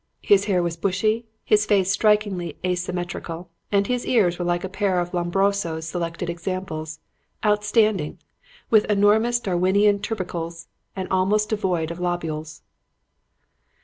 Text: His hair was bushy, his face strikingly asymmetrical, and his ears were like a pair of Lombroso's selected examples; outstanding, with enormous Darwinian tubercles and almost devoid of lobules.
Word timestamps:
His 0.23 0.45
hair 0.45 0.63
was 0.63 0.77
bushy, 0.77 1.27
his 1.45 1.67
face 1.67 1.91
strikingly 1.91 2.57
asymmetrical, 2.65 3.51
and 3.71 3.85
his 3.85 4.03
ears 4.03 4.39
were 4.39 4.45
like 4.45 4.63
a 4.63 4.67
pair 4.67 4.99
of 4.99 5.13
Lombroso's 5.13 5.87
selected 5.87 6.27
examples; 6.27 6.97
outstanding, 7.45 8.17
with 8.71 8.85
enormous 8.89 9.39
Darwinian 9.39 9.99
tubercles 9.99 10.67
and 10.95 11.07
almost 11.11 11.49
devoid 11.49 11.91
of 11.91 11.99
lobules. 11.99 12.63